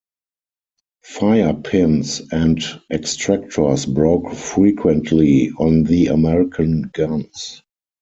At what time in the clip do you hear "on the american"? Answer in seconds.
5.59-6.89